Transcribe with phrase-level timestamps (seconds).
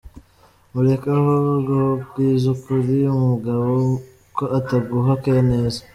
[0.73, 3.67] mureke ahub wo bwizuukuri umugabo
[4.35, 5.79] ko ataguha care neza.